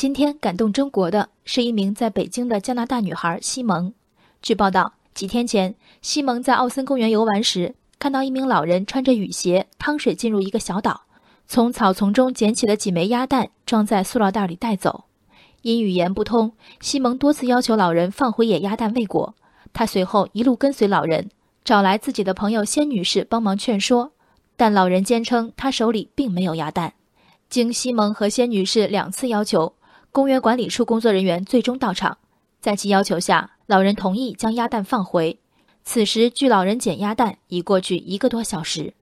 [0.00, 3.92] 今天感动中国的是一名在北京的加拿大女孩西蒙。
[4.40, 11.02] 据报道，几天前，西蒙在奥森公园游玩时，看到一名老人穿着雨鞋趟水进入一个小岛，
[11.46, 15.04] 从草丛中捡起了几枚鸭蛋，装在塑料袋里带走。
[15.60, 19.34] 因语言不通，西蒙多次要求老人放回野鸭蛋未果。
[19.74, 21.28] 他随后一路跟随老人，
[21.62, 24.12] 找来自己的朋友仙女士帮忙劝说，
[24.56, 26.94] 但老人坚称他手里并没有鸭蛋。
[27.50, 29.74] 经西蒙和仙女士两次要求，
[30.12, 32.18] 公园管理处工作人员最终到场，
[32.60, 35.38] 在其要求下，老人同意将鸭蛋放回。
[35.84, 38.94] 此时，距老人捡鸭蛋已过去一个多小时。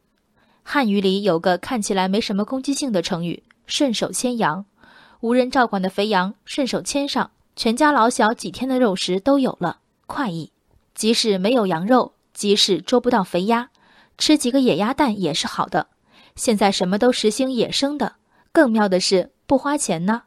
[0.63, 4.67] 汉语里有个看起来没什么攻击性的成语“顺手牵羊”，
[5.21, 10.53] 无人照管的肥羊顺手牵上，全家老小几天的肉食都有了，快意。
[10.95, 13.71] 即使没有羊肉，即使捉不到肥鸭，
[14.19, 15.89] 吃几个野鸭蛋也是好的。
[16.37, 18.17] 现在什么都实行野生的。
[18.53, 20.25] 更妙的是不花钱呢，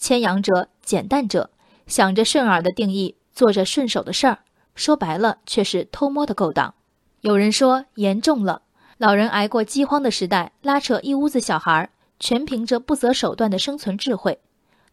[0.00, 1.50] 牵羊者捡蛋者，
[1.86, 4.38] 想着顺耳的定义，做着顺手的事儿，
[4.74, 6.74] 说白了却是偷摸的勾当。
[7.20, 8.62] 有人说严重了，
[8.96, 14.40] 老人挨过饥荒的时代，拉扯一屋子小孩，全凭着不择手段的生存智慧，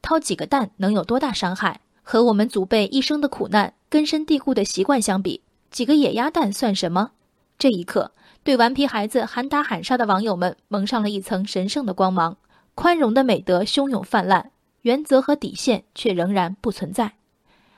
[0.02, 1.80] 掏几个蛋能有多大伤害？
[2.04, 5.42] 和我们祖辈一生的苦难、根深蒂固的习惯相比，
[5.72, 7.12] 几个野鸭蛋算什么？
[7.58, 8.12] 这一刻，
[8.44, 12.36] 对顽皮孩子喊打喊杀的网友们蒙上了一层神圣的光芒。
[12.76, 14.52] 宽容的美德汹涌泛滥，
[14.88, 17.12] 原则和底线却仍然不存在。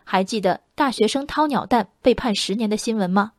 [0.04, 3.32] 还记得大学生掏鸟蛋被判十年的新闻吗？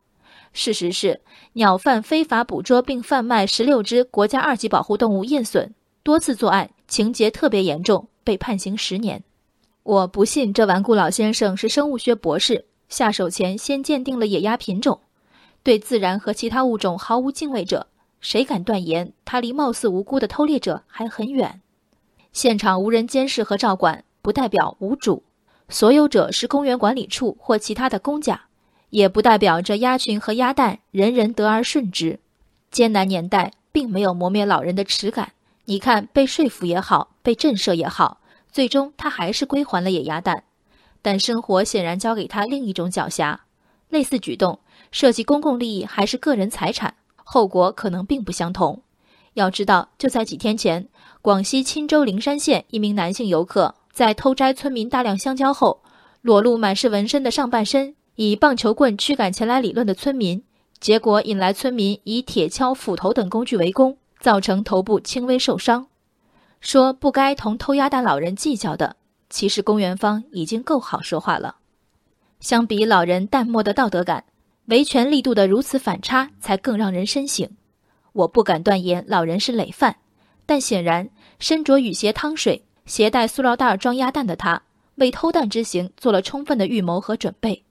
[0.51, 1.21] 事实是，
[1.53, 5.69] 鸟贩非法捕捉并贩卖十六只国家二级保护动物燕隼，
[6.03, 9.23] 多次作案，情节特别严重，被判刑十年。
[9.83, 14.99] 我不信这顽固老先生是生物学博士，下手前先鉴定了野鸭品种，
[15.63, 17.87] 对自然和其他物种毫无敬畏者。
[18.19, 21.61] 谁敢断言他离貌似无辜的偷猎者还很远？
[22.31, 25.23] 现场无人监视和照管，不代表无主。
[25.67, 28.41] 所有者是公园管理处或其他的公家，
[28.89, 32.19] 也不代表这鸭群和鸭蛋人人得而顺之。
[32.69, 35.33] 艰难年代并没有磨灭老人的耻感。
[35.65, 40.43] 你看，被说服也好，被震慑也好，最终他还是归还了野鸭蛋。
[41.01, 43.37] 但生活显然交给他另一种狡黠。
[43.89, 44.59] 类似举动
[44.91, 46.95] 涉及公共利益还是个人财产？
[47.15, 48.81] 后果可能并不相同。
[49.33, 50.87] 要知道，就在几天前，
[51.21, 55.81] 广西钦州灵山县一名男性游客在偷摘村民大量香蕉后，
[56.21, 60.43] 裸露满是纹身的上半身，以棒球棍驱赶前来理论的村民，
[60.79, 65.87] 结果引来村民以铁锹、斧头等工具围攻，造成头部轻微受伤。
[66.59, 68.95] 说不该同偷鸭蛋老人计较的，
[69.29, 71.55] 其实公园方已经够好说话了。
[72.39, 74.25] 相比老人淡漠的道德感。
[74.67, 77.49] 维权力度的如此反差，才更让人深省。
[78.13, 79.97] 我不敢断言老人是累犯，
[80.45, 84.61] 但显然身着雨鞋趟水、携带塑料袋装鸭蛋的他，
[84.95, 87.63] 为偷蛋之行做了充分的预谋和准备。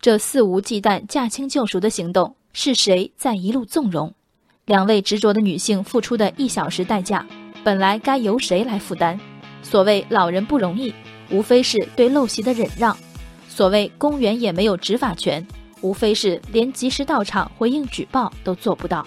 [0.00, 4.12] 这肆无忌惮、驾轻就熟的行动，是谁在一路纵容？
[4.64, 7.26] 两位执着的女性付出的一小时代价，
[7.62, 9.18] 本来该由谁来负担？
[9.62, 10.92] 所谓老人不容易，
[11.30, 12.96] 无非是对陋习的忍让；
[13.48, 15.46] 所谓公园也没有执法权。
[15.82, 19.06] 无非是连及时到场回应举报都做不到。